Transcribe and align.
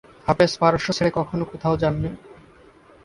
হাফেজ 0.27 0.51
পারস্য 0.61 0.87
ছেড়ে 0.97 1.11
কখনো 1.17 1.43
কোথাও 1.51 1.75
যাননি। 1.77 2.09